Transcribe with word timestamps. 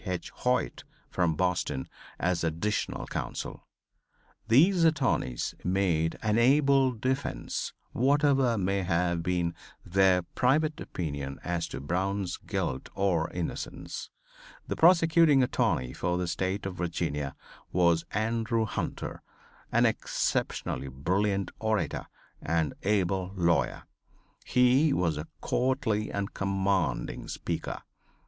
Hoyt 0.05 0.83
from 1.11 1.35
Boston, 1.35 1.87
as 2.19 2.43
additional 2.43 3.05
counsel. 3.05 3.67
These 4.47 4.83
attorneys 4.83 5.53
made 5.63 6.17
an 6.23 6.39
able 6.39 6.93
defense, 6.93 7.71
whatever 7.91 8.57
may 8.57 8.81
have 8.81 9.21
been 9.21 9.53
their 9.85 10.23
private 10.23 10.81
opinion 10.81 11.39
as 11.43 11.67
to 11.67 11.79
Brown's 11.79 12.37
guilt 12.37 12.89
or 12.95 13.29
innocence. 13.29 14.09
The 14.67 14.75
prosecuting 14.75 15.43
attorney 15.43 15.93
for 15.93 16.17
the 16.17 16.27
State 16.27 16.65
of 16.65 16.77
Virginia 16.77 17.35
was 17.71 18.03
Andrew 18.09 18.65
Hunter, 18.65 19.21
an 19.71 19.85
exceptionally 19.85 20.87
brilliant 20.87 21.51
orator 21.59 22.07
and 22.41 22.73
able 22.81 23.33
lawyer. 23.35 23.83
He 24.45 24.93
was 24.93 25.15
a 25.19 25.27
courtly 25.41 26.11
and 26.11 26.33
commanding 26.33 27.27
speaker. 27.27 27.83